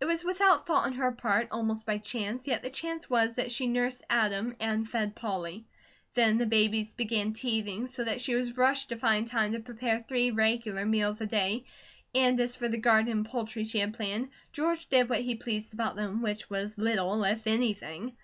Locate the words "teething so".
7.32-8.04